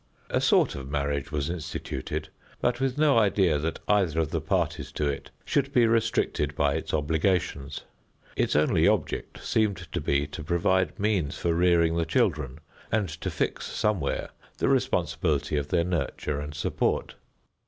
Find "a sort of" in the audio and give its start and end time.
0.31-0.89